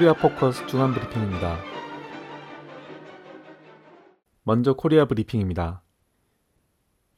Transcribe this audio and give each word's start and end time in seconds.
코리아 0.00 0.14
포커스 0.14 0.66
중앙 0.66 0.94
브리핑입니다. 0.94 1.58
먼저 4.44 4.72
코리아 4.72 5.04
브리핑입니다. 5.04 5.82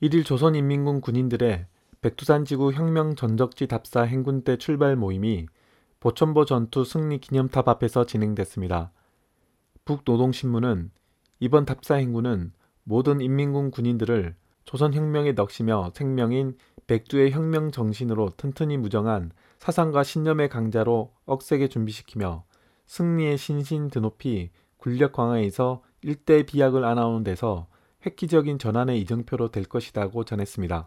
1일 0.02 0.24
조선인민군 0.24 1.00
군인들의 1.00 1.66
백두산 2.00 2.44
지구 2.44 2.72
혁명 2.72 3.14
전적지 3.14 3.68
답사 3.68 4.02
행군 4.02 4.42
대 4.42 4.56
출발 4.56 4.96
모임이 4.96 5.46
보천보 6.00 6.44
전투 6.44 6.84
승리 6.84 7.18
기념탑 7.18 7.68
앞에서 7.68 8.04
진행됐습니다. 8.04 8.90
북노동신문은 9.84 10.90
이번 11.38 11.64
답사 11.64 11.94
행군은 11.94 12.52
모든 12.82 13.20
인민군 13.20 13.70
군인들을 13.70 14.34
조선혁명의 14.64 15.36
넋이며 15.36 15.92
생명인 15.94 16.56
백두의 16.88 17.30
혁명 17.30 17.70
정신으로 17.70 18.30
튼튼히 18.36 18.76
무장한 18.76 19.30
사상과 19.60 20.02
신념의 20.02 20.48
강자로 20.48 21.12
억세게 21.26 21.68
준비시키며 21.68 22.44
승리의 22.92 23.38
신신 23.38 23.88
드높이 23.88 24.50
군력 24.76 25.12
강화에서 25.12 25.82
일대 26.02 26.42
비약을 26.42 26.84
안아오는 26.84 27.24
데서 27.24 27.66
획기적인 28.04 28.58
전환의 28.58 29.00
이정표로 29.00 29.50
될 29.50 29.64
것이라고 29.64 30.24
전했습니다. 30.24 30.86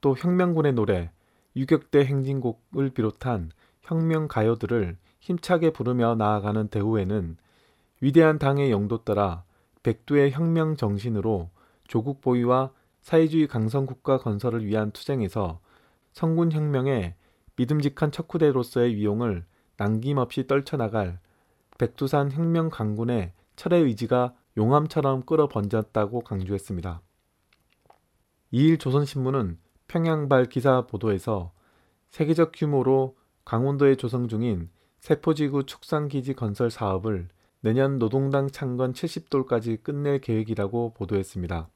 또 0.00 0.16
혁명군의 0.18 0.72
노래, 0.72 1.12
유격대 1.54 2.04
행진곡을 2.04 2.90
비롯한 2.90 3.52
혁명 3.82 4.26
가요들을 4.26 4.96
힘차게 5.20 5.70
부르며 5.70 6.16
나아가는 6.16 6.66
대우에는 6.66 7.36
위대한 8.00 8.40
당의 8.40 8.72
영도 8.72 9.04
따라 9.04 9.44
백두의 9.84 10.32
혁명 10.32 10.74
정신으로 10.74 11.50
조국 11.86 12.20
보위와 12.20 12.72
사회주의 13.02 13.46
강성 13.46 13.86
국가 13.86 14.18
건설을 14.18 14.66
위한 14.66 14.90
투쟁에서 14.90 15.60
성군 16.12 16.50
혁명의 16.50 17.14
믿음직한 17.54 18.10
척후대로서의 18.10 18.96
위용을 18.96 19.44
남김없이 19.82 20.46
떨쳐나갈 20.46 21.18
백두산 21.76 22.30
혁명 22.30 22.70
강군의 22.70 23.32
철의 23.56 23.82
의지가 23.82 24.32
용암처럼 24.56 25.22
끌어번졌다고 25.22 26.20
강조했습니다. 26.20 27.02
2일 28.52 28.78
조선신문은 28.78 29.58
평양발 29.88 30.46
기사 30.46 30.86
보도에서 30.86 31.50
세계적 32.10 32.52
규모로 32.54 33.16
강원도에 33.44 33.96
조성 33.96 34.28
중인 34.28 34.70
세포지구 35.00 35.66
축산기지 35.66 36.34
건설 36.34 36.70
사업을 36.70 37.28
내년 37.60 37.98
노동당 37.98 38.48
창건 38.48 38.92
70돌까지 38.92 39.82
끝낼 39.82 40.20
계획이라고 40.20 40.94
보도했습니다. 40.94 41.68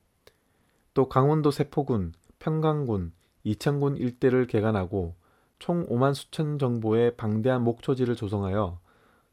또 0.94 1.08
강원도 1.08 1.50
세포군, 1.50 2.12
평강군, 2.38 3.12
이천군 3.42 3.96
일대를 3.96 4.46
개간하고 4.46 5.16
총 5.58 5.86
5만 5.86 6.14
수천 6.14 6.58
정보의 6.58 7.16
방대한 7.16 7.62
목초지를 7.62 8.16
조성하여 8.16 8.78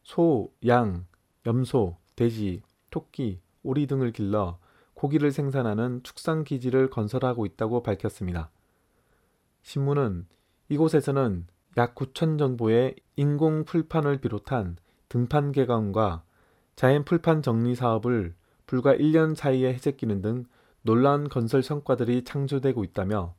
소, 0.04 0.52
양, 0.68 1.06
염소, 1.46 1.98
돼지, 2.16 2.62
토끼, 2.90 3.42
오리 3.64 3.88
등을 3.88 4.12
길러 4.12 4.60
고기를 4.94 5.32
생산하는 5.32 6.02
축산 6.04 6.44
기지를 6.44 6.90
건설하고 6.90 7.46
있다고 7.46 7.84
밝혔습니다. 7.84 8.52
신문은 9.64 10.28
이곳에서는 10.70 11.48
약 11.78 11.96
9천 11.96 12.38
정보의 12.38 12.96
인공 13.16 13.66
풀판을 13.66 14.18
비롯한 14.18 14.78
등판 15.10 15.52
개관과 15.52 16.24
자연 16.76 17.04
풀판 17.04 17.42
정리 17.42 17.76
사업을 17.76 18.36
불과 18.66 18.94
1년 18.94 19.36
사이에 19.36 19.74
해제끼는 19.74 20.22
등 20.22 20.46
놀라운 20.82 21.30
건설 21.30 21.64
성과들이 21.64 22.24
창조되고 22.24 22.84
있다며 22.84 23.36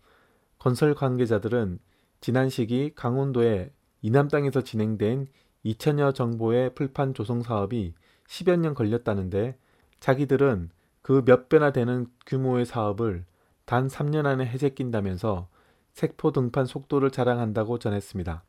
건설 0.59 0.95
관계자들은 0.95 1.79
지난 2.25 2.49
시기 2.49 2.91
강원도의 2.95 3.71
이남 4.01 4.29
땅에서 4.29 4.63
진행된 4.63 5.27
2천여 5.63 6.15
정보의 6.15 6.75
풀판 6.75 7.13
조성 7.13 7.43
사업이 7.43 7.93
10여 8.27 8.59
년 8.61 8.73
걸렸다는데 8.73 9.59
자기들은 10.01 10.71
그 11.03 11.21
몇 11.27 11.51
배나 11.51 11.71
되는 11.71 12.07
규모의 12.25 12.65
사업을 12.65 13.27
단 13.67 13.89
3년 13.89 14.25
안에 14.25 14.47
해제낀다면서 14.47 15.49
색포 15.93 16.33
등판 16.33 16.65
속도를 16.65 17.11
자랑한다고 17.11 17.79
전했습니다. 17.79 18.43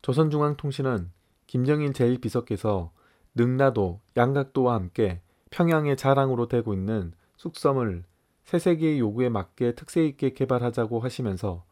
조선중앙통신은 0.00 1.10
김정일 1.46 1.92
제1비서께서 1.92 2.88
능라도, 3.34 4.00
양각도와 4.16 4.72
함께 4.72 5.20
평양의 5.50 5.98
자랑으로 5.98 6.48
되고 6.48 6.72
있는 6.72 7.12
쑥섬을 7.36 8.04
새세기의 8.44 8.98
요구에 8.98 9.28
맞게 9.28 9.74
특색 9.74 10.06
있게 10.06 10.32
개발하자고 10.32 11.00
하시면서 11.00 11.66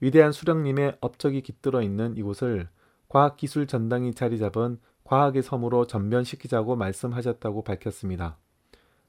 위대한 0.00 0.32
수령님의 0.32 0.98
업적이 1.00 1.42
깃들어 1.42 1.82
있는 1.82 2.16
이곳을 2.16 2.68
과학기술 3.08 3.66
전당이 3.66 4.14
자리 4.14 4.38
잡은 4.38 4.78
과학의 5.04 5.42
섬으로 5.42 5.86
전변시키자고 5.86 6.76
말씀하셨다고 6.76 7.62
밝혔습니다. 7.64 8.36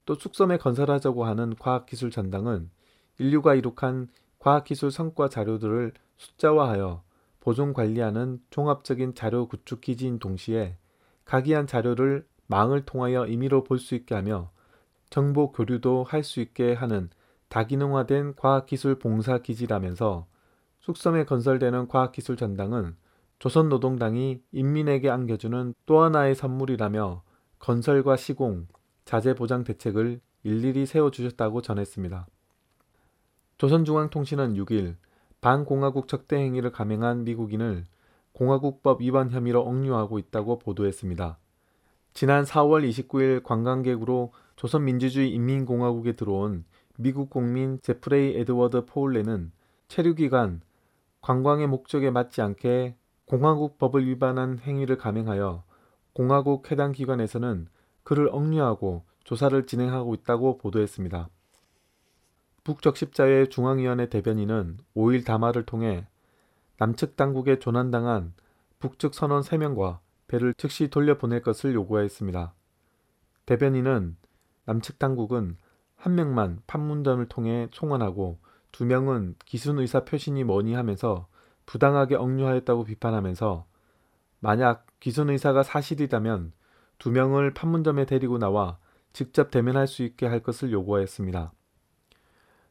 또 0.06 0.16
쑥섬에 0.16 0.58
건설하자고 0.58 1.26
하는 1.26 1.56
과학기술 1.60 2.10
전당은 2.10 2.70
인류가 3.20 3.54
이룩한 3.56 4.08
과학기술 4.40 4.92
성과 4.92 5.28
자료들을 5.28 5.94
숫자화하여 6.18 7.04
보존 7.42 7.74
관리하는 7.74 8.42
종합적인 8.50 9.14
자료 9.14 9.48
구축 9.48 9.82
기지인 9.82 10.20
동시에 10.20 10.78
각이한 11.26 11.68
자료를 11.68 12.26
망을 12.48 12.86
통하여 12.86 13.28
임의로 13.28 13.64
볼 13.64 13.78
수 13.78 13.94
있게 13.96 14.16
하며 14.16 14.50
정보 15.10 15.52
교류도 15.52 16.06
할 16.06 16.24
수 16.24 16.40
있게 16.40 16.74
하는 16.74 17.10
다기능화된 17.50 18.36
과학기술 18.36 19.00
봉사 19.00 19.40
기지라면서 19.40 20.28
숙섬에 20.90 21.26
건설되는 21.26 21.88
과학기술 21.88 22.36
전당은 22.36 22.96
조선노동당이 23.38 24.42
인민에게 24.52 25.12
안겨주는 25.12 25.76
또 25.86 26.02
하나의 26.02 26.34
선물이라며 26.34 27.22
건설과 27.60 28.16
시공, 28.16 28.68
자재 29.06 29.36
보장 29.36 29.64
대책을 29.64 30.20
일일이 30.42 30.88
세워주셨다고 30.88 31.62
전했습니다. 31.62 32.26
조선중앙통신은 33.60 34.56
6일 34.56 34.96
반공화국 35.42 36.08
적대 36.08 36.38
행위를 36.38 36.72
감행한 36.72 37.24
미국인을 37.24 37.86
공화국법 38.32 39.02
위반 39.02 39.30
혐의로 39.30 39.62
억류하고 39.62 40.18
있다고 40.18 40.58
보도했습니다. 40.58 41.38
지난 42.14 42.44
4월 42.46 42.90
29일 42.90 43.44
관광객으로 43.44 44.34
조선민주주의 44.56 45.32
인민공화국에 45.34 46.14
들어온 46.14 46.66
미국 46.98 47.30
국민 47.30 47.80
제프레이 47.84 48.40
에드워드 48.40 48.86
포울레는 48.86 49.52
체류기간 49.88 50.62
관광의 51.22 51.68
목적에 51.68 52.12
맞지 52.12 52.42
않게 52.42 52.96
공화국 53.26 53.78
법을 53.78 54.08
위반한 54.08 54.60
행위를 54.60 54.98
감행하여 54.98 55.64
공화국 56.14 56.72
해당 56.72 56.92
기관에서는 56.92 57.68
그를 58.04 58.30
억류하고 58.32 59.04
조사를 59.24 59.66
진행하고 59.68 60.16
있다고 60.16 60.58
보도했습니다. 60.58 61.30
북적십자회 62.64 63.50
중앙위원회 63.50 64.10
대변인은 64.10 64.78
5일 64.96 65.26
담화를 65.26 65.66
통해 65.66 66.08
남측 66.78 67.16
당국에 67.16 67.60
조난당한 67.60 68.34
북측 68.80 69.14
선원 69.14 69.42
3명과 69.42 70.00
배를 70.28 70.54
즉시 70.56 70.90
돌려보낼 70.90 71.42
것을 71.42 71.74
요구하였습니다. 71.74 72.54
대변인은 73.46 74.16
남측 74.66 75.00
당국은 75.00 75.58
한 75.96 76.16
명만 76.16 76.62
판문점을 76.68 77.26
통해 77.28 77.68
송환하고 77.72 78.40
두 78.72 78.86
명은 78.86 79.36
기순 79.46 79.80
의사 79.80 80.06
표신이 80.06 80.44
뭐니 80.44 80.74
하면서 80.74 81.28
부당하게 81.66 82.16
억류하였다고 82.16 82.86
비판하면서 82.86 83.66
만약 84.40 84.86
기순 85.00 85.30
의사가 85.30 85.64
사실이라면 85.64 86.54
두 86.98 87.12
명을 87.12 87.54
판문점에 87.54 88.06
데리고 88.06 88.38
나와 88.38 88.78
직접 89.14 89.52
대면할 89.52 89.88
수 89.88 90.04
있게 90.04 90.26
할 90.28 90.42
것을 90.42 90.72
요구하였습니다. 90.72 91.52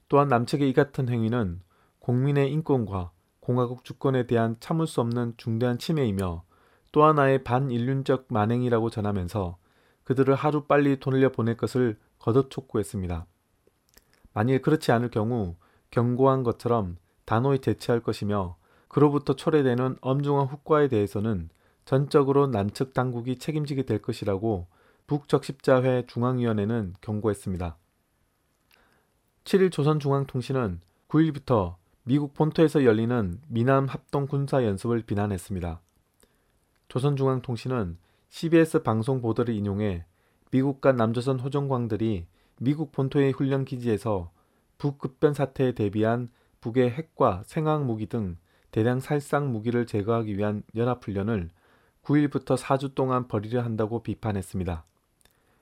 또한 0.09 0.29
남측의 0.29 0.71
이 0.71 0.73
같은 0.73 1.09
행위는 1.09 1.61
국민의 1.99 2.50
인권과 2.53 3.12
공화국 3.41 3.85
주권에 3.85 4.27
대한 4.27 4.56
참을 4.61 4.87
수 4.87 5.00
없는 5.00 5.35
중대한 5.37 5.79
침해이며 5.79 6.45
또 6.93 7.05
하나의 7.05 7.45
반인륜적 7.45 8.27
만행이라고 8.29 8.91
전하면서 8.91 9.59
그들을 10.05 10.35
하루빨리 10.35 11.00
돌려보낼 11.00 11.56
것을 11.56 11.99
거듭 12.19 12.50
촉구했습니다. 12.50 13.27
만일 14.33 14.62
그렇지 14.62 14.93
않을 14.93 15.11
경우 15.11 15.56
경고한 15.90 16.43
것처럼 16.43 16.96
단호히 17.25 17.58
대처할 17.58 18.00
것이며 18.00 18.56
그로부터 18.88 19.35
초래되는 19.35 19.96
엄중한 20.00 20.46
후과에 20.46 20.88
대해서는 20.88 21.50
전적으로 21.85 22.46
남측 22.46 22.93
당국이 22.94 23.38
책임지게 23.38 23.85
될 23.85 24.02
것이라고 24.02 24.67
북적십자회 25.06 26.05
중앙위원회는 26.06 26.94
경고했습니다. 27.00 27.76
7일 29.44 29.73
조선중앙통신은 29.73 30.81
9일부터 31.08 31.76
미국 32.05 32.35
본토에서 32.35 32.85
열리는 32.85 33.40
미남 33.49 33.87
합동 33.87 34.26
군사 34.26 34.64
연습을 34.64 35.02
비난했습니다. 35.02 35.81
조선중앙통신은 36.88 37.99
CBS 38.29 38.82
방송 38.82 39.20
보도를 39.20 39.55
인용해 39.55 40.05
미국과 40.50 40.93
남조선 40.93 41.40
호종광들이 41.40 42.26
미국 42.61 42.93
본토의 42.93 43.32
훈련 43.32 43.64
기지에서 43.64 44.31
북급변 44.79 45.35
사태에 45.35 45.73
대비한 45.73 46.31
북의 46.61 46.91
핵과 46.91 47.43
생화학 47.45 47.85
무기 47.85 48.07
등 48.07 48.37
대량 48.71 49.01
살상 49.01 49.53
무기를 49.53 49.87
제거하기 49.87 50.37
위한 50.37 50.63
연합훈련을 50.75 51.51
9일부터 52.05 52.57
4주 52.57 52.95
동안 52.95 53.29
벌이려 53.29 53.63
한다고 53.63 54.03
비판했습니다. 54.03 54.85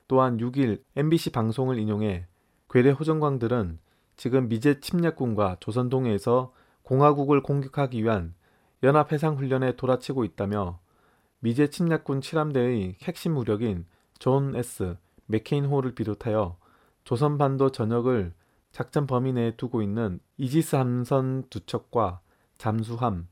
또한 0.07 0.37
6일 0.37 0.81
MBC 0.95 1.31
방송을 1.31 1.77
인용해 1.77 2.27
괴뢰 2.69 2.91
호전광들은 2.91 3.79
지금 4.15 4.47
미제 4.47 4.79
침략군과 4.79 5.57
조선동해에서 5.59 6.53
공화국을 6.83 7.43
공격하기 7.43 8.03
위한 8.03 8.33
연합해상훈련에 8.83 9.75
돌아치고 9.75 10.23
있다며 10.23 10.79
미제 11.39 11.69
침략군 11.69 12.21
7함대의 12.21 12.95
핵심 13.01 13.33
무력인 13.33 13.85
존 14.19 14.55
S. 14.55 14.95
맥케인호를 15.25 15.93
비롯하여 15.93 16.57
조선반도 17.03 17.71
전역을 17.71 18.33
작전 18.71 19.07
범위 19.07 19.33
내에 19.33 19.55
두고 19.55 19.81
있는 19.81 20.19
이지스 20.37 20.75
함선 20.75 21.43
두 21.49 21.65
척과 21.65 22.21
잠수함, 22.57 23.27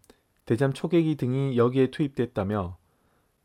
대잠 0.45 0.73
초계기 0.73 1.15
등이 1.15 1.57
여기에 1.57 1.91
투입됐다며 1.91 2.77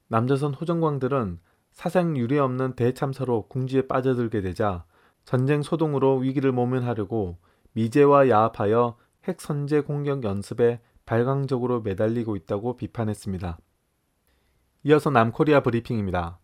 남조선 0.09 0.55
호전광들은 0.55 1.41
사상 1.73 2.17
유례 2.17 2.39
없는 2.39 2.75
대참사로 2.75 3.47
궁지에 3.49 3.87
빠져들게 3.87 4.41
되자 4.41 4.85
전쟁 5.25 5.63
소동으로 5.63 6.17
위기를 6.17 6.53
모면하려고 6.53 7.39
미제와 7.73 8.29
야합하여 8.29 8.97
핵 9.25 9.41
선제 9.41 9.83
공격 9.83 10.25
연습에 10.25 10.81
발광적으로 11.07 11.81
매달리고 11.83 12.37
있다고 12.37 12.77
비판했습니다. 12.77 13.59
이어서 14.85 15.11
남코리아 15.11 15.63
브리핑입니다. 15.63 16.39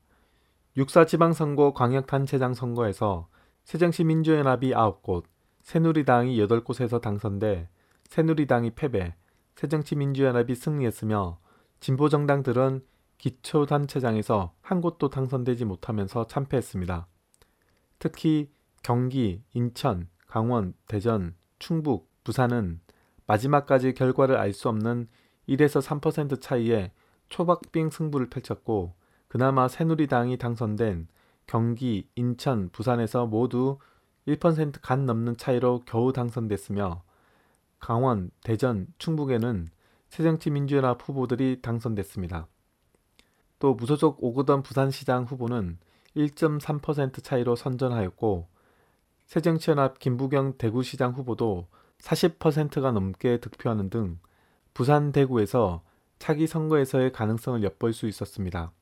육사 0.76 1.06
지방선거 1.06 1.72
광역단체장 1.72 2.54
선거에서 2.54 3.28
새정시 3.64 4.04
민주연합이 4.04 4.72
9곳, 4.72 5.24
새누리당이 5.66 6.38
8곳에서 6.38 7.00
당선돼 7.00 7.68
새누리당이 8.04 8.70
패배, 8.76 9.16
새정치민주연합이 9.56 10.54
승리했으며 10.54 11.40
진보정당들은 11.80 12.84
기초단체장에서 13.18 14.54
한 14.60 14.80
곳도 14.80 15.10
당선되지 15.10 15.64
못하면서 15.64 16.28
참패했습니다. 16.28 17.08
특히 17.98 18.48
경기, 18.84 19.42
인천, 19.54 20.08
강원, 20.28 20.72
대전, 20.86 21.34
충북, 21.58 22.08
부산은 22.22 22.80
마지막까지 23.26 23.94
결과를 23.94 24.36
알 24.36 24.52
수 24.52 24.68
없는 24.68 25.08
1에서 25.48 25.82
3% 25.82 26.40
차이의 26.40 26.92
초박빙 27.28 27.90
승부를 27.90 28.30
펼쳤고 28.30 28.94
그나마 29.26 29.66
새누리당이 29.66 30.38
당선된 30.38 31.08
경기, 31.48 32.08
인천, 32.14 32.68
부산에서 32.70 33.26
모두 33.26 33.78
1%간 34.26 35.06
넘는 35.06 35.36
차이로 35.36 35.82
겨우 35.86 36.12
당선됐으며 36.12 37.02
강원, 37.78 38.30
대전, 38.42 38.86
충북에는 38.98 39.68
새정치민주연합 40.08 41.06
후보들이 41.06 41.60
당선됐습니다. 41.62 42.48
또 43.58 43.74
무소속 43.74 44.22
오거돈 44.22 44.62
부산시장 44.62 45.24
후보는 45.24 45.78
1.3% 46.16 47.22
차이로 47.22 47.56
선전하였고 47.56 48.48
새정치연합 49.26 49.98
김부경 49.98 50.56
대구시장 50.56 51.12
후보도 51.12 51.68
40%가 51.98 52.92
넘게 52.92 53.38
득표하는 53.40 53.90
등 53.90 54.18
부산 54.74 55.12
대구에서 55.12 55.82
차기 56.18 56.46
선거에서의 56.46 57.12
가능성을 57.12 57.62
엿볼 57.62 57.92
수 57.92 58.06
있었습니다. 58.06 58.72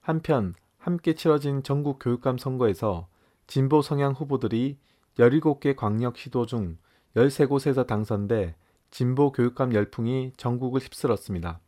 한편 0.00 0.54
함께 0.78 1.14
치러진 1.14 1.62
전국 1.62 1.98
교육감 1.98 2.38
선거에서 2.38 3.08
진보 3.52 3.82
성향 3.82 4.14
후보들이 4.14 4.78
17개 5.18 5.76
광역시도 5.76 6.46
중 6.46 6.78
13곳에서 7.14 7.86
당선돼 7.86 8.56
진보 8.90 9.30
교육감 9.30 9.74
열풍이 9.74 10.32
전국을 10.38 10.80
휩쓸었습니다. 10.80 11.60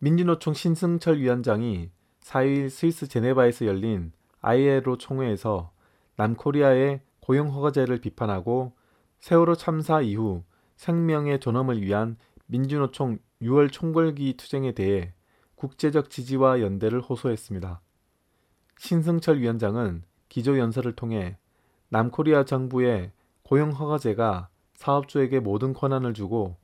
민주노총 0.00 0.52
신승철 0.52 1.20
위원장이 1.20 1.88
4일 2.20 2.68
스위스 2.68 3.08
제네바에서 3.08 3.64
열린 3.64 4.12
ILO 4.42 4.98
총회에서 4.98 5.72
남코리아의 6.16 7.00
고용허가제를 7.20 8.02
비판하고 8.02 8.74
세월호 9.20 9.54
참사 9.54 10.02
이후 10.02 10.44
생명의 10.76 11.40
존엄을 11.40 11.80
위한 11.80 12.18
민주노총 12.44 13.20
6월 13.40 13.72
총궐기 13.72 14.34
투쟁에 14.36 14.72
대해 14.72 15.14
국제적 15.54 16.10
지지와 16.10 16.60
연대를 16.60 17.00
호소했습니다. 17.00 17.80
신승철 18.76 19.38
위원장은 19.38 20.02
기조연설을 20.28 20.92
통해 20.92 21.36
남코리아 21.88 22.44
정부의 22.44 23.12
고용허가제가 23.42 24.48
사업주에게 24.74 25.40
모든 25.40 25.72
권한을 25.72 26.14
주고 26.14 26.56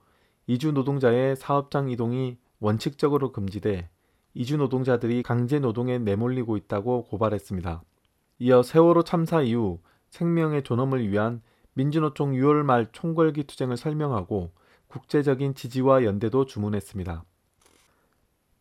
이주 0.47 0.73
노동자의 0.73 1.37
사업장 1.37 1.91
이동이 1.91 2.37
원칙적으로 2.61 3.33
금지돼 3.33 3.89
이주 4.35 4.57
노동자들이 4.57 5.23
강제 5.23 5.59
노동에 5.59 5.99
내몰리고 5.99 6.57
있다고 6.57 7.05
고발했습니다. 7.05 7.83
이어 8.41 8.63
세월호 8.63 9.05
참사 9.05 9.41
이후 9.43 9.81
생명의 10.11 10.63
존엄을 10.63 11.09
위한 11.09 11.41
민주노총 11.75 12.33
6월 12.33 12.63
말 12.63 12.89
총궐기 12.93 13.45
투쟁을 13.45 13.77
설명하고 13.77 14.53
국제적인 14.89 15.55
지지와 15.55 16.05
연대도 16.05 16.47
주문했습니다. 16.47 17.25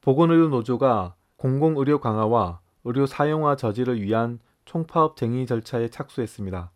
보건의료 0.02 0.50
노조가 0.50 1.16
공공의료 1.38 2.00
강화와 2.00 2.60
의료 2.84 3.06
사용화 3.06 3.56
저지를 3.56 4.02
위한 4.02 4.40
총파업 4.66 5.18
쟁의 5.18 5.46
절차에 5.46 5.90
착수했습니다. 5.90 6.72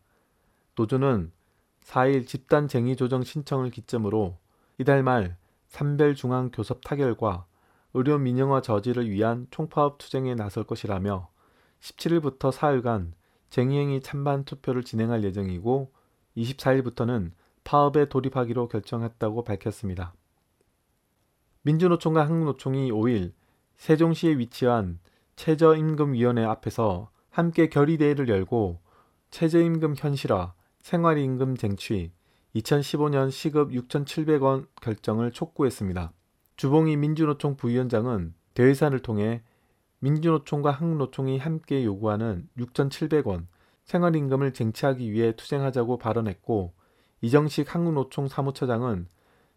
노조는 0.75 1.31
4일 1.81 2.28
집단 2.28 2.68
쟁의 2.68 2.95
조정 2.95 3.24
신청을 3.24 3.72
기점으로 3.72 4.38
이달 4.78 5.04
말 5.04 5.38
산별중앙교섭 5.68 6.81
타결과 6.84 7.45
의료 7.94 8.18
민영화 8.18 8.62
저지를 8.62 9.10
위한 9.10 9.48
총파업 9.50 9.98
투쟁에 9.98 10.36
나설 10.36 10.63
것이라며 10.66 11.30
17일부터 11.80 12.51
4일간 12.51 13.13
쟁의행위 13.50 14.01
찬반 14.01 14.44
투표를 14.44 14.83
진행할 14.83 15.24
예정이고 15.24 15.92
24일부터는 16.36 17.31
파업에 17.63 18.07
돌입하기로 18.07 18.68
결정했다고 18.68 19.44
밝혔습니다. 19.44 20.13
민주노총과 21.64 22.21
한국노총이 22.21 22.92
5일 22.92 23.33
세종시에 23.78 24.38
위치한 24.38 25.00
최저임금위원회 25.35 26.44
앞에서 26.44 27.09
함께 27.38 27.70
결의대회를 27.70 28.30
열고 28.30 28.80
최저임금 29.30 29.94
현실화, 29.96 30.56
생활임금 30.82 31.56
쟁취, 31.56 32.12
2015년 32.56 33.30
시급 33.30 33.70
6,700원 33.74 34.66
결정을 34.82 35.32
촉구했습니다. 35.32 36.14
주봉희 36.56 36.98
민주노총 36.98 37.56
부위원장은 37.56 38.34
대회산을 38.56 39.02
통해 39.02 39.44
민주노총과 40.00 40.72
한국노총이 40.72 41.38
함께 41.38 41.86
요구하는 41.86 42.50
6,700원 42.58 43.46
생활임금을 43.84 44.54
쟁취하기 44.54 45.12
위해 45.12 45.36
투쟁하자고 45.36 46.00
발언했고 46.00 46.74
이정식 47.22 47.76
한국노총 47.76 48.30
사무처장은 48.30 49.06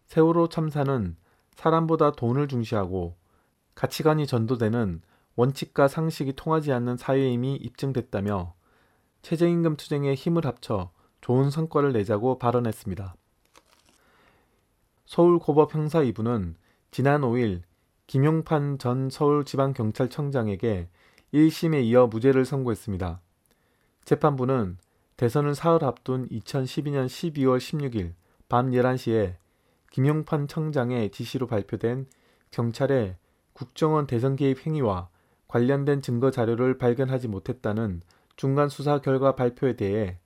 세월호 0.05 0.49
참사는 0.49 1.15
사람보다 1.55 2.11
돈을 2.11 2.47
중시하고 2.47 3.15
가치관이 3.73 4.27
전도되는 4.27 5.01
원칙과 5.35 5.87
상식이 5.87 6.33
통하지 6.33 6.71
않는 6.73 6.97
사회임이 6.97 7.55
입증됐다며 7.55 8.53
최저임금 9.21 9.77
투쟁에 9.77 10.13
힘을 10.13 10.45
합쳐 10.45 10.91
좋은 11.21 11.49
성과를 11.49 11.93
내자고 11.93 12.37
발언했습니다. 12.37 13.15
서울고법 15.05 15.73
형사 15.73 16.01
2부는 16.01 16.55
지난 16.89 17.21
5일 17.21 17.61
김용판 18.07 18.77
전 18.77 19.09
서울지방경찰청장에게 19.09 20.89
1심에 21.33 21.83
이어 21.83 22.07
무죄를 22.07 22.45
선고했습니다. 22.45 23.21
재판부는 24.03 24.77
대선을 25.15 25.55
사흘 25.55 25.83
앞둔 25.83 26.27
2012년 26.29 27.05
12월 27.05 27.57
16일 27.57 28.13
밤 28.49 28.71
11시에 28.71 29.35
김용판 29.91 30.47
청장의 30.47 31.11
지시로 31.11 31.47
발표된 31.47 32.07
경찰의 32.49 33.15
국정원 33.53 34.07
대선 34.07 34.35
개입 34.35 34.65
행위와 34.65 35.09
관련된 35.51 36.01
증거 36.01 36.31
자료를 36.31 36.77
발견하지 36.77 37.27
못했다는 37.27 38.01
중간 38.37 38.69
수사 38.69 39.01
결과 39.01 39.35
발표에 39.35 39.75
대해 39.75 40.17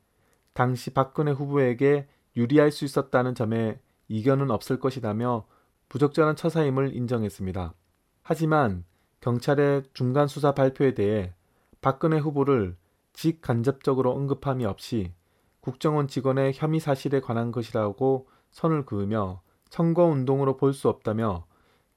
당시 0.53 0.93
박근혜 0.93 1.31
후보에게 1.31 2.07
유리할 2.37 2.71
수 2.71 2.85
있었다는 2.85 3.33
점에 3.33 3.79
이견은 4.07 4.51
없을 4.51 4.79
것이라며 4.79 5.47
부적절한 5.89 6.35
처사임을 6.35 6.95
인정했습니다. 6.95 7.73
하지만 8.21 8.85
경찰의 9.21 9.85
중간 9.93 10.27
수사 10.27 10.53
발표에 10.53 10.93
대해 10.93 11.33
박근혜 11.81 12.19
후보를 12.19 12.77
직간접적으로 13.13 14.11
언급함이 14.11 14.63
없이 14.63 15.11
국정원 15.59 16.07
직원의 16.07 16.53
혐의 16.53 16.79
사실에 16.79 17.19
관한 17.19 17.51
것이라고 17.51 18.27
선을 18.51 18.85
그으며 18.85 19.41
선거운동으로 19.71 20.57
볼 20.57 20.71
수 20.71 20.87
없다며 20.87 21.47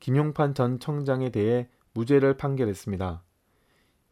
김용판 0.01 0.55
전 0.55 0.81
청장에 0.81 1.29
대해 1.29 1.69
무죄를 1.99 2.37
판결했습니다. 2.37 3.25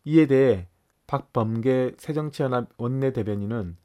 이에 0.07 0.27
대해 0.27 0.69
박범계 1.07 1.95
새정치연합 1.99 2.71
원내대변인은 2.79 3.77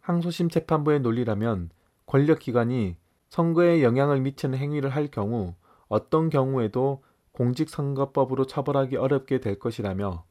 항소심 0.00 0.48
재판부의 0.48 1.00
논리라면 1.00 1.70
권력기관이 2.06 2.96
선거에 3.28 3.84
영향을 3.84 4.20
미치는 4.20 4.58
행위를 4.58 4.90
할 4.90 5.06
경우 5.06 5.54
어떤 5.86 6.30
경우에도 6.30 7.04
공직선거법으로 7.30 8.46
처벌하기 8.46 8.96
어렵게 8.96 9.38
될 9.38 9.60
것이라며 9.60 10.24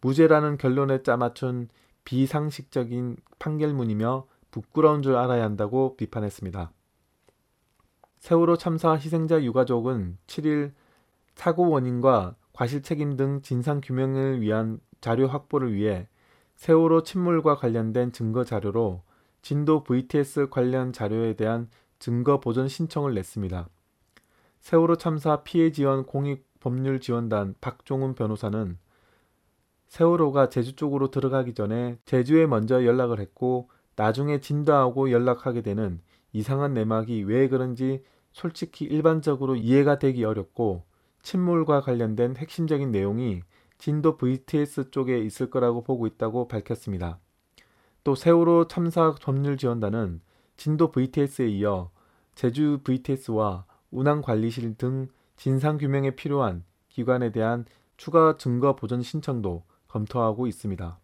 무죄라는 0.00 0.56
결론에 0.56 1.02
짜맞춘 1.02 1.68
비상식적인 2.04 3.16
판결문이며 3.40 4.26
부끄러운 4.52 5.02
줄 5.02 5.16
알아야 5.16 5.42
한다고 5.42 5.96
비판했습니다. 5.96 6.70
세월호 8.18 8.56
참사 8.56 8.92
희생자 8.92 9.42
유가족은 9.42 10.18
7일 10.28 10.72
사고 11.34 11.70
원인과 11.70 12.36
과실 12.58 12.82
책임 12.82 13.16
등 13.16 13.40
진상 13.40 13.80
규명을 13.80 14.40
위한 14.40 14.80
자료 15.00 15.28
확보를 15.28 15.74
위해 15.74 16.08
세월호 16.56 17.04
침몰과 17.04 17.54
관련된 17.54 18.10
증거 18.10 18.42
자료로 18.42 19.02
진도 19.42 19.84
VTS 19.84 20.48
관련 20.48 20.92
자료에 20.92 21.34
대한 21.34 21.68
증거 22.00 22.40
보전 22.40 22.66
신청을 22.66 23.14
냈습니다. 23.14 23.68
세월호 24.58 24.96
참사 24.96 25.44
피해 25.44 25.70
지원 25.70 26.04
공익 26.04 26.44
법률 26.58 26.98
지원단 26.98 27.54
박종훈 27.60 28.16
변호사는 28.16 28.76
세월호가 29.86 30.48
제주 30.48 30.74
쪽으로 30.74 31.12
들어가기 31.12 31.54
전에 31.54 31.96
제주에 32.06 32.48
먼저 32.48 32.84
연락을 32.84 33.20
했고 33.20 33.70
나중에 33.94 34.40
진도하고 34.40 35.12
연락하게 35.12 35.62
되는 35.62 36.00
이상한 36.32 36.74
내막이 36.74 37.22
왜 37.22 37.46
그런지 37.46 38.02
솔직히 38.32 38.84
일반적으로 38.84 39.54
이해가 39.54 40.00
되기 40.00 40.24
어렵고 40.24 40.87
침몰과 41.28 41.82
관련된 41.82 42.36
핵심적인 42.38 42.90
내용이 42.90 43.42
진도 43.76 44.16
VTS 44.16 44.90
쪽에 44.90 45.18
있을 45.18 45.50
거라고 45.50 45.82
보고 45.82 46.06
있다고 46.06 46.48
밝혔습니다. 46.48 47.18
또 48.02 48.14
세월호 48.14 48.68
참사 48.68 49.14
법률 49.14 49.58
지원단은 49.58 50.22
진도 50.56 50.90
VTS에 50.90 51.48
이어 51.48 51.90
제주 52.34 52.80
VTS와 52.82 53.66
운항관리실 53.90 54.78
등 54.78 55.08
진상규명에 55.36 56.12
필요한 56.12 56.64
기관에 56.88 57.30
대한 57.30 57.66
추가 57.98 58.38
증거 58.38 58.74
보전 58.74 59.02
신청도 59.02 59.64
검토하고 59.86 60.46
있습니다. 60.46 60.98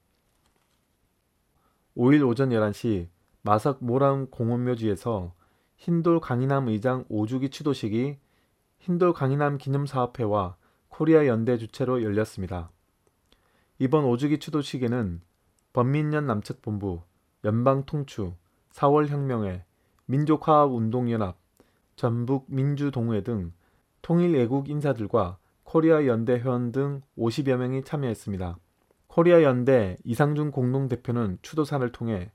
5일 1.99 2.27
오전 2.27 2.49
11시 2.49 3.09
마석 3.43 3.85
모람 3.85 4.31
공원묘지에서 4.31 5.35
흰돌 5.77 6.21
강인남 6.21 6.69
의장 6.69 7.05
5주기 7.11 7.53
추도식이 7.53 8.24
흰돌 8.85 9.15
강희남 9.15 9.57
기념사업회와 9.57 10.57
코리아 10.91 11.27
연대 11.27 11.57
주최로 11.57 12.03
열렸습니다. 12.03 12.71
이번 13.79 14.05
5주기 14.05 14.39
추도식에는 14.39 15.23
범민련 15.73 16.27
남측본부, 16.27 17.01
연방통추, 17.45 18.35
4월혁명회, 18.73 19.63
민족화합운동연합, 20.05 21.39
전북민주동회 21.97 23.23
등 23.23 23.55
통일애국 24.03 24.69
인사들과 24.69 25.39
코리아 25.63 26.05
연대 26.05 26.35
회원 26.35 26.71
등 26.71 27.01
50여 27.17 27.57
명이 27.57 27.85
참여했습니다. 27.85 28.59
코리아 29.07 29.43
연대 29.43 29.97
이상준 30.05 30.51
공동대표는 30.51 31.39
추도사를 31.41 31.91
통해 31.93 32.33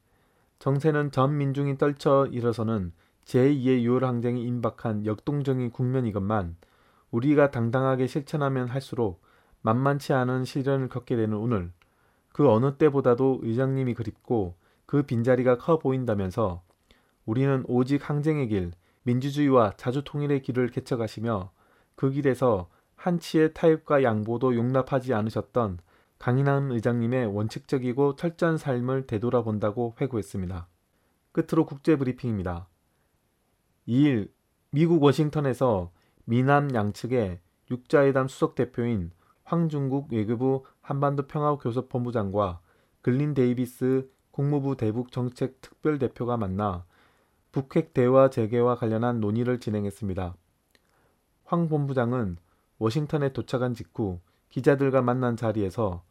정세는 0.58 1.12
전 1.12 1.38
민중이 1.38 1.78
떨쳐 1.78 2.28
일어서는 2.32 2.92
제2의 3.26 3.84
6월 3.84 4.02
항쟁이 4.02 4.44
임박한 4.44 5.06
역동적인 5.06 5.72
국면이건만 5.72 6.56
우리가 7.12 7.52
당당하게 7.52 8.08
실천하면 8.08 8.68
할수록 8.68 9.22
만만치 9.62 10.14
않은 10.14 10.46
시련을 10.46 10.90
겪게 10.90 11.16
되는 11.16 11.38
오늘 11.38 11.72
그 12.32 12.50
어느 12.50 12.78
때보다도 12.78 13.40
의장님이 13.44 13.94
그립고 13.94 14.56
그 14.86 15.04
빈자리가 15.04 15.58
커 15.58 15.78
보인다면서 15.78 16.64
우리는 17.26 17.64
오직 17.68 18.10
항쟁의 18.10 18.48
길, 18.48 18.72
민주주의와 19.04 19.74
자주통일의 19.78 20.42
길을 20.42 20.70
개척하시며 20.70 21.52
그 21.96 22.10
길에서 22.10 22.70
한치의 22.96 23.54
타협과 23.54 24.04
양보도 24.04 24.56
용납하지 24.56 25.14
않으셨던 25.14 25.80
강인한 26.18 26.72
의장님의 26.72 27.28
원칙적이고 27.28 28.16
철저한 28.16 28.58
삶을 28.58 29.08
되돌아본다고 29.08 29.96
회고했습니다. 30.00 30.68
끝으로 31.32 31.66
국제 31.66 31.96
브리핑입니다. 31.98 32.69
2일 33.90 34.32
미국 34.70 35.02
워싱턴에서 35.02 35.92
미남 36.24 36.74
양측의 36.74 37.40
육자회담 37.72 38.28
수석 38.28 38.54
대표인 38.54 39.12
황준국 39.44 40.14
외교부 40.14 40.64
한반도 40.80 41.26
평화교섭본부장과 41.28 42.62
글린 43.02 43.34
데이비스 43.34 44.08
국무부 44.32 44.78
대북 44.78 45.12
정책 45.12 45.60
특별 45.62 45.98
대표가 45.98 46.38
만나 46.38 46.86
북핵 47.52 47.94
대화 47.96 48.30
재개와 48.30 48.76
관련한 48.76 49.20
논의를 49.20 49.60
진행했습니다. 49.60 50.36
황 51.46 51.68
본부장은 51.68 52.38
워싱턴에 52.78 53.34
도착한 53.34 53.74
직후 53.74 54.20
기자들과 54.50 55.02
만난 55.02 55.36
자리에서 55.36 56.04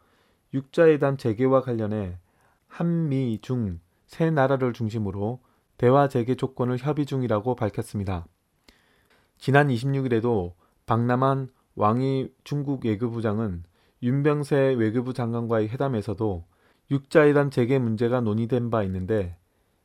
육자회담 0.52 1.16
재개와 1.16 1.62
관련해 1.62 2.18
한미 2.66 3.38
중 3.40 3.80
세 4.08 4.30
나라를 4.30 4.73
중심으로 4.73 5.38
대화 5.78 6.08
재개 6.08 6.35
조건을 6.35 6.76
협의 6.78 7.06
중이라고 7.06 7.54
밝혔습니다. 7.54 8.26
지난 9.38 9.68
26일에도 9.68 10.54
박남한 10.87 11.49
왕이 11.76 12.32
중국 12.42 12.85
외교부장은 12.85 13.62
윤병세 14.02 14.75
외교부 14.76 15.14
장관과의 15.14 15.68
회담에서도 15.68 16.44
육자회담 16.90 17.50
재개 17.50 17.78
문제가 17.78 18.20
논의된 18.20 18.70
바 18.70 18.82
있는데 18.82 19.37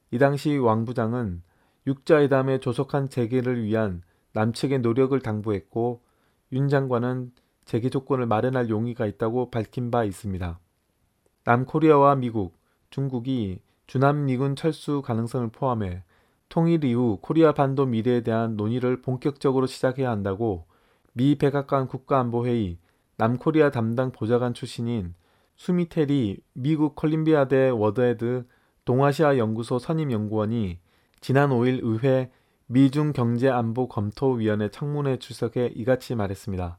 이 0.10 0.18
당시 0.18 0.58
왕 0.58 0.86
부장은 0.86 1.44
육자회담에 1.86 2.60
조속한 2.60 3.10
재개를 3.10 3.64
위한 3.64 4.02
남측의 4.34 4.80
노력을 4.80 5.18
당부했고 5.20 6.02
윤 6.54 6.70
장관은 6.70 7.32
재개 7.66 7.90
조건을 7.90 8.26
마련할 8.26 8.70
용의가 8.70 9.06
있다고 9.06 9.52
밝힌 9.52 9.92
바 9.92 10.04
있습니다. 10.04 10.60
남코리아와 11.46 12.16
미국, 12.16 12.58
중국이 12.90 13.62
주남미군 13.88 14.56
철수 14.56 15.02
가능성을 15.02 15.50
포함해 15.50 16.04
통일 16.50 16.84
이후 16.84 17.18
코리아 17.22 17.54
반도 17.54 17.86
미래에 17.86 18.22
대한 18.22 18.56
논의를 18.56 19.02
본격적으로 19.02 19.66
시작해야 19.66 20.10
한다고 20.10 20.66
미 21.14 21.36
백악관 21.36 21.88
국가안보회의 21.88 22.78
남코리아 23.18 23.72
담당 23.72 24.12
보좌관 24.12 24.54
출신인 24.54 25.14
수미 25.56 25.99
테리 25.99 26.42
미국 26.54 26.96
컬럼비아대 26.96 27.70
웨더헤드 27.70 28.46
동아시아 28.86 29.38
연구소 29.38 29.80
선임 29.80 30.12
연구원이 30.12 30.80
지난 31.22 31.50
5일 31.52 31.80
의회 31.84 32.32
미중 32.68 33.14
경제 33.14 33.50
안보 33.50 33.88
검토위원회 33.88 34.70
청문회 34.70 35.20
출석해 35.20 35.72
이같이 35.76 36.16
말했습니다. 36.16 36.78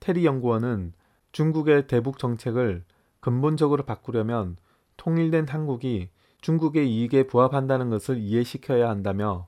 테리 0.00 0.24
연구원은 0.24 0.92
중국의 1.32 1.86
대북 1.86 2.18
정책을 2.18 2.84
근본적으로 3.20 3.84
바꾸려면 3.84 4.56
통일된 4.96 5.48
한국이 5.48 6.10
중국의 6.44 6.92
이익에 6.92 7.26
부합한다는 7.26 7.88
것을 7.88 8.18
이해시켜야 8.18 8.90
한다며 8.90 9.46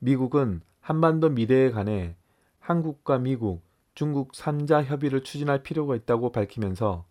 미국은 0.00 0.62
한반도 0.80 1.30
미래에 1.30 1.70
관해 1.70 2.16
한국과 2.58 3.18
미국, 3.18 3.62
중국 3.94 4.32
3자 4.32 4.82
협의를 4.82 5.22
추진할 5.22 5.62
필요가 5.62 5.94
있다고 5.94 6.32
밝히면서 6.32 7.04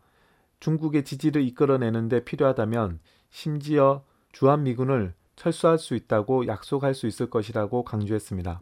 중국의 0.60 1.06
지지를 1.06 1.42
이끌어내는 1.44 2.10
데 2.10 2.26
필요하다면 2.26 3.00
심지어 3.30 4.04
주한미군을 4.34 5.14
철수할 5.38 5.80
수 5.80 5.96
있다고 5.96 6.48
약속할 6.48 6.94
수 6.94 7.08
있을 7.08 7.30
것이라고 7.30 7.86
강조했습니다. 7.86 8.62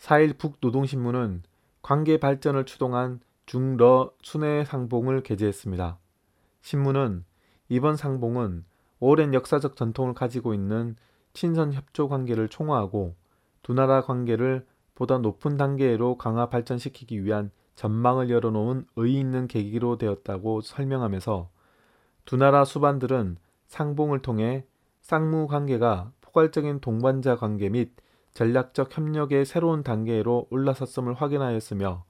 4일 0.00 0.36
북노동신문은 0.36 1.44
관계 1.80 2.18
발전을 2.18 2.66
추동한 2.66 3.20
중러 3.46 4.10
순회 4.20 4.64
상봉을 4.64 5.22
게재했습니다. 5.22 5.96
신문은 6.62 7.24
이번 7.68 7.96
상봉은 7.96 8.64
오랜 9.04 9.34
역사적 9.34 9.74
전통을 9.74 10.14
가지고 10.14 10.54
있는 10.54 10.94
친선 11.32 11.72
협조 11.72 12.08
관계를 12.08 12.48
총화하고 12.48 13.16
두 13.64 13.74
나라 13.74 14.02
관계를 14.02 14.64
보다 14.94 15.18
높은 15.18 15.56
단계로 15.56 16.18
강화 16.18 16.48
발전시키기 16.48 17.24
위한 17.24 17.50
전망을 17.74 18.30
열어놓은 18.30 18.86
의의 18.94 19.18
있는 19.18 19.48
계기로 19.48 19.98
되었다고 19.98 20.60
설명하면서 20.60 21.50
두 22.26 22.36
나라 22.36 22.64
수반들은 22.64 23.38
상봉을 23.66 24.22
통해 24.22 24.64
쌍무 25.00 25.48
관계가 25.48 26.12
포괄적인 26.20 26.78
동반자 26.78 27.34
관계 27.34 27.70
및 27.70 27.96
전략적 28.34 28.96
협력의 28.96 29.46
새로운 29.46 29.82
단계로 29.82 30.46
올라섰음을 30.48 31.14
확인하였으며 31.14 32.04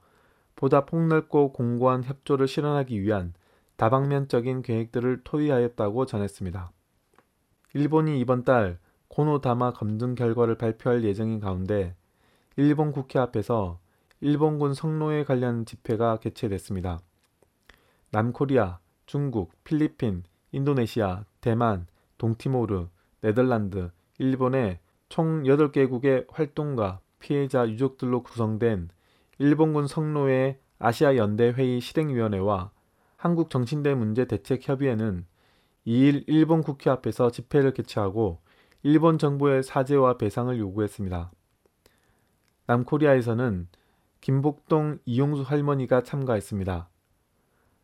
보다 0.57 0.85
폭넓고 0.85 1.55
공고한 1.55 2.05
협조를 2.05 2.47
실현하기 2.47 3.01
위한 3.01 3.33
다방면적인 3.77 4.61
계획들을 4.61 5.23
토의하였다고 5.25 6.05
전했습니다. 6.05 6.71
일본이 7.75 8.21
이번 8.21 8.45
달 8.45 8.79
고노다마 9.09 9.73
검증 9.73 10.15
결과를 10.15 10.57
발표할 10.57 11.05
예정인 11.05 11.41
가운데 11.41 11.95
일본 12.57 12.93
국회 12.93 13.19
앞에서 13.19 13.79
일본군 14.21 14.75
성노예 14.75 15.25
관련 15.25 15.65
집회가 15.65 16.19
개최됐습니다. 16.19 17.01
남코리아, 18.11 18.79
중국, 19.07 19.53
필리핀, 19.65 20.23
인도네시아, 20.53 21.25
대만, 21.41 21.87
동티모르, 22.19 22.89
네덜란드, 23.23 23.91
일본의 24.19 24.79
총 25.09 25.43
8개국의 25.45 26.27
활동가, 26.31 27.01
피해자, 27.19 27.69
유족들로 27.69 28.23
구성된 28.23 28.91
일본군 29.39 29.87
성노회 29.87 30.59
아시아 30.79 31.17
연대 31.17 31.49
회의 31.49 31.81
실행위원회와 31.81 32.71
한국정신대 33.17 33.95
문제 33.95 34.27
대책협의회는 34.27 35.27
2일 35.87 36.25
일본 36.27 36.63
국회 36.63 36.91
앞에서 36.91 37.31
집회를 37.31 37.73
개최하고 37.73 38.41
일본 38.83 39.19
정부의 39.19 39.63
사죄와 39.63 40.17
배상을 40.19 40.57
요구했습니다. 40.59 41.31
남코리아에서는 42.67 43.69
김복동 44.21 44.99
이용수 45.05 45.43
할머니가 45.43 46.03
참가했습니다. 46.03 46.89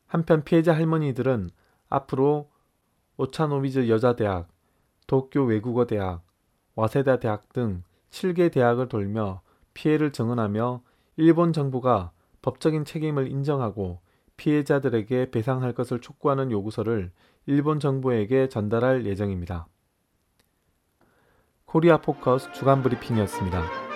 한편 0.06 0.44
피해자 0.44 0.74
할머니들은 0.74 1.50
앞으로 1.88 2.50
오차노미즈 3.16 3.88
여자대학, 3.88 4.48
도쿄 5.06 5.44
외국어대학, 5.44 6.24
와세다 6.76 7.18
대학 7.18 7.52
등 7.52 7.82
7개 8.10 8.52
대학을 8.52 8.88
돌며 8.88 9.42
피해를 9.74 10.12
증언하며 10.12 10.82
일본 11.16 11.52
정부가 11.52 12.12
법적인 12.42 12.84
책임을 12.84 13.30
인정하고 13.30 14.00
피해자들에게 14.36 15.32
배상할 15.32 15.72
것을 15.72 16.00
촉구하는 16.00 16.52
요구서를 16.52 17.10
일본 17.48 17.80
정부에게 17.80 18.50
전달할 18.50 19.06
예정입니다. 19.06 19.68
코리아 21.64 21.96
포커스 21.96 22.52
주간 22.52 22.82
브리핑이었습니다. 22.82 23.87